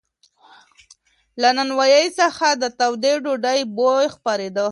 له 1.41 1.49
نانوایۍ 1.57 2.07
څخه 2.19 2.47
د 2.61 2.63
تودې 2.79 3.13
ډوډۍ 3.23 3.59
بوی 3.77 4.05
خپرېده. 4.15 4.59